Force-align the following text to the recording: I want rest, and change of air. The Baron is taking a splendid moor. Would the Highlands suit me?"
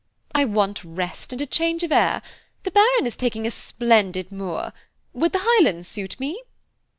I 0.33 0.45
want 0.45 0.83
rest, 0.83 1.31
and 1.31 1.51
change 1.51 1.83
of 1.83 1.91
air. 1.91 2.23
The 2.63 2.71
Baron 2.71 3.05
is 3.05 3.15
taking 3.15 3.45
a 3.45 3.51
splendid 3.51 4.31
moor. 4.31 4.73
Would 5.13 5.31
the 5.31 5.41
Highlands 5.43 5.87
suit 5.87 6.19
me?" 6.19 6.41